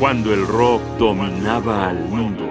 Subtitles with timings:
[0.00, 2.48] cuando el rock dominaba al mundo.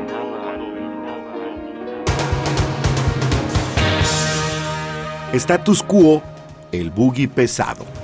[5.33, 6.21] Status quo,
[6.71, 7.98] el boogie pesado.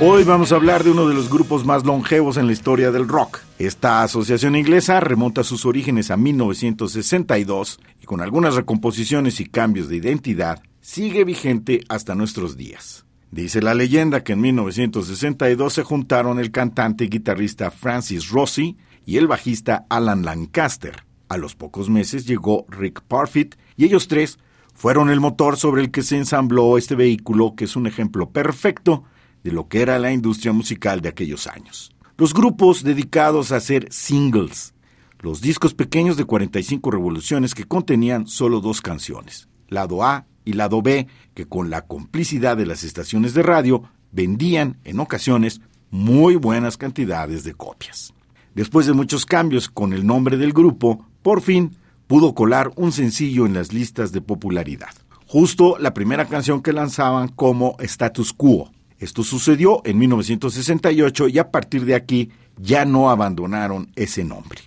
[0.00, 3.08] Hoy vamos a hablar de uno de los grupos más longevos en la historia del
[3.08, 3.40] rock.
[3.58, 9.96] Esta asociación inglesa remonta sus orígenes a 1962 y con algunas recomposiciones y cambios de
[9.96, 13.06] identidad sigue vigente hasta nuestros días.
[13.32, 19.16] Dice la leyenda que en 1962 se juntaron el cantante y guitarrista Francis Rossi y
[19.16, 21.02] el bajista Alan Lancaster.
[21.28, 24.38] A los pocos meses llegó Rick Parfit y ellos tres
[24.74, 29.02] fueron el motor sobre el que se ensambló este vehículo que es un ejemplo perfecto
[29.50, 31.92] lo que era la industria musical de aquellos años.
[32.16, 34.74] Los grupos dedicados a hacer singles,
[35.20, 40.82] los discos pequeños de 45 revoluciones que contenían solo dos canciones, lado A y lado
[40.82, 46.76] B, que con la complicidad de las estaciones de radio vendían en ocasiones muy buenas
[46.76, 48.12] cantidades de copias.
[48.54, 53.46] Después de muchos cambios con el nombre del grupo, por fin pudo colar un sencillo
[53.46, 54.90] en las listas de popularidad.
[55.26, 61.50] Justo la primera canción que lanzaban como Status Quo, esto sucedió en 1968 y a
[61.50, 64.60] partir de aquí ya no abandonaron ese nombre.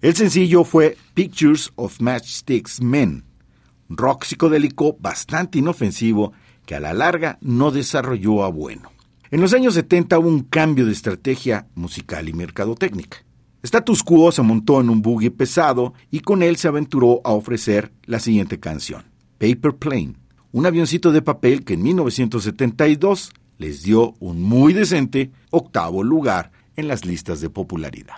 [0.00, 3.24] El sencillo fue Pictures of Matchsticks Men,
[3.88, 6.32] rock psicodélico bastante inofensivo
[6.66, 8.92] que a la larga no desarrolló a bueno.
[9.30, 13.18] En los años 70 hubo un cambio de estrategia musical y mercadotécnica.
[13.62, 17.92] Status Quo se montó en un buggy pesado y con él se aventuró a ofrecer
[18.04, 19.04] la siguiente canción,
[19.38, 20.14] Paper Plane,
[20.52, 26.88] un avioncito de papel que en 1972 les dio un muy decente octavo lugar en
[26.88, 28.14] las listas de popularidad.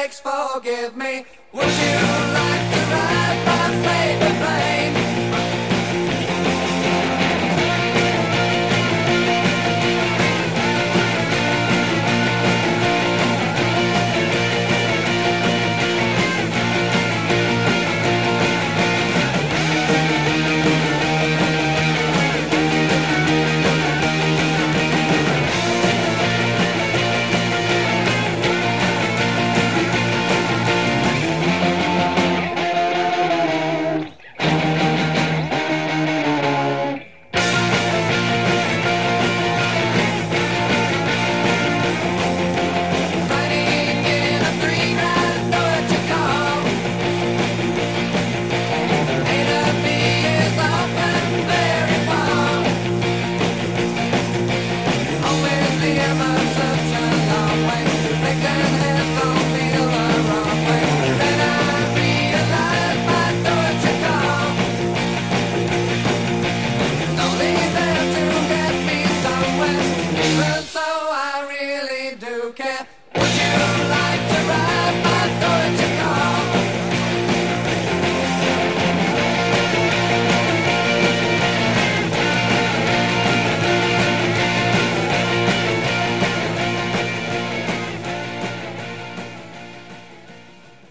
[0.00, 1.24] Mistakes, forgive me.
[1.52, 1.98] Would you
[2.32, 5.09] like to ride my paper plane?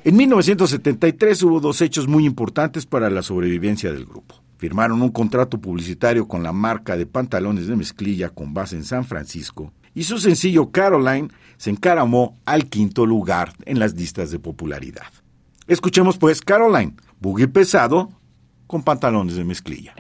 [0.10, 4.42] En 1973 hubo dos hechos muy importantes para la sobrevivencia del grupo.
[4.58, 9.06] Firmaron un contrato publicitario con la marca de pantalones de mezclilla con base en San
[9.06, 11.28] Francisco y su sencillo Caroline
[11.58, 15.06] se encaramó al quinto lugar en las listas de popularidad.
[15.68, 18.10] Escuchemos pues Caroline, boogie pesado
[18.66, 19.94] con pantalones de mezclilla.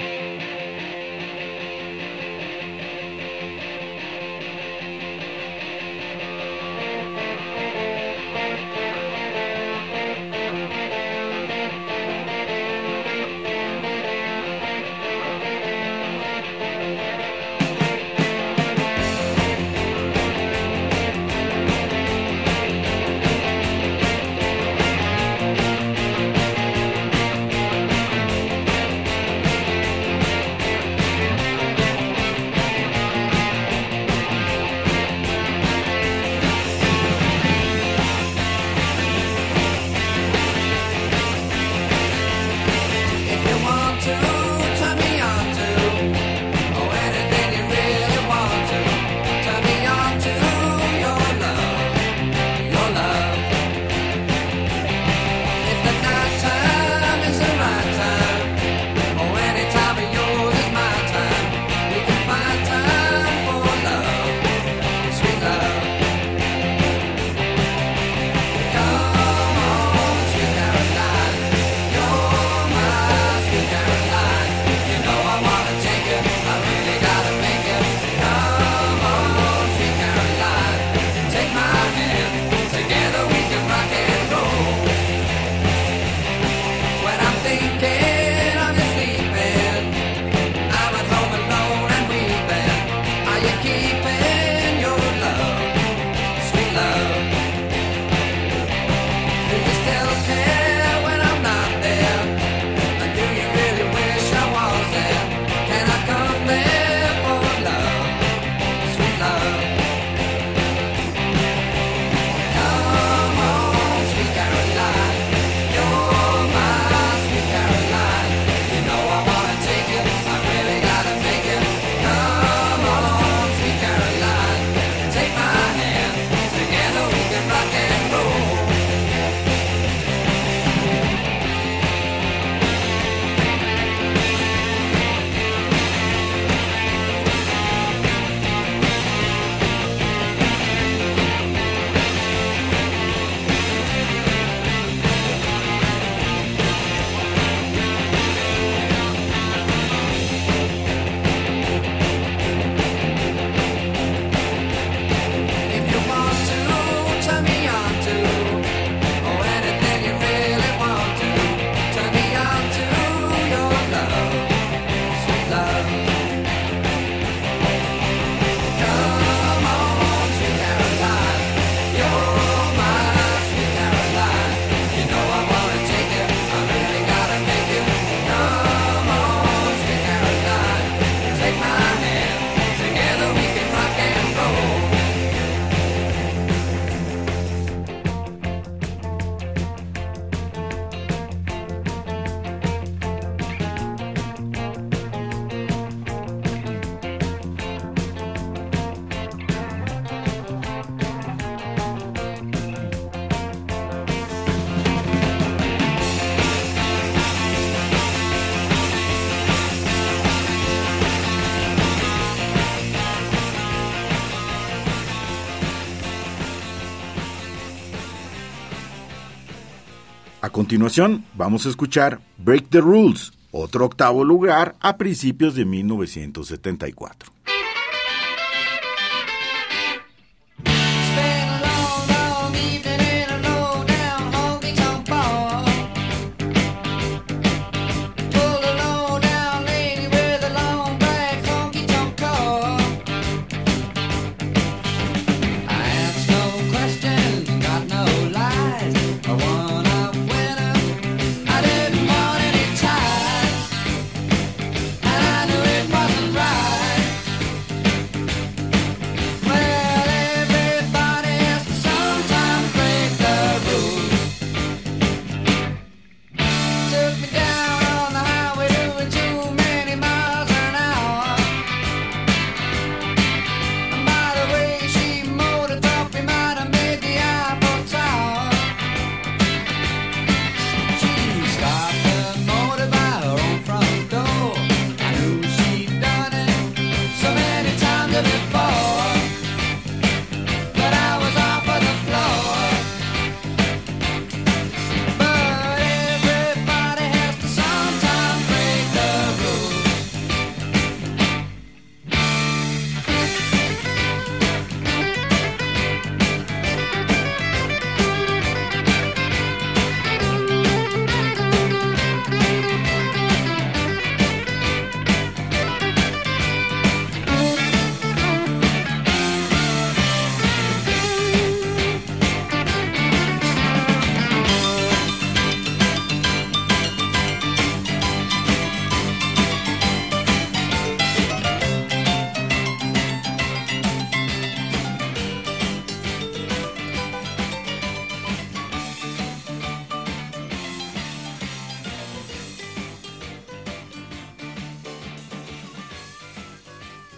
[220.49, 227.31] A continuación, vamos a escuchar Break the Rules, otro octavo lugar a principios de 1974.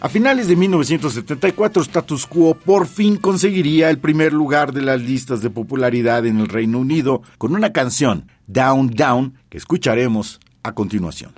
[0.03, 5.43] A finales de 1974, Status Quo por fin conseguiría el primer lugar de las listas
[5.43, 11.33] de popularidad en el Reino Unido con una canción, Down Down, que escucharemos a continuación.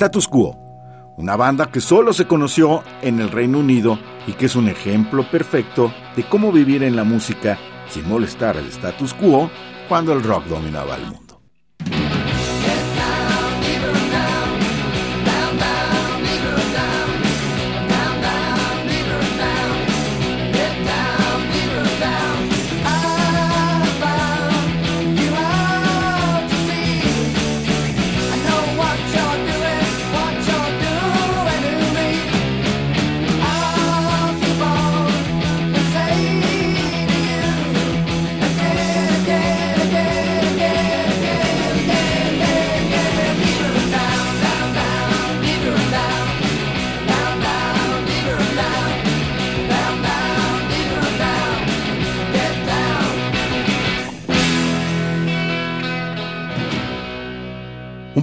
[0.00, 0.56] Status Quo,
[1.18, 5.30] una banda que solo se conoció en el Reino Unido y que es un ejemplo
[5.30, 7.58] perfecto de cómo vivir en la música
[7.90, 9.50] sin molestar al status quo
[9.90, 11.29] cuando el rock dominaba el mundo.